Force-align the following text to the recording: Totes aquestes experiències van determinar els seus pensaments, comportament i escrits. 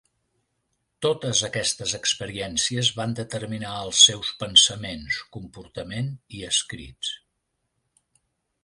Totes 1.05 1.41
aquestes 1.47 1.93
experiències 1.97 2.89
van 3.01 3.13
determinar 3.21 3.75
els 3.83 4.01
seus 4.09 4.33
pensaments, 4.41 5.21
comportament 5.39 6.11
i 6.41 6.45
escrits. 6.53 7.15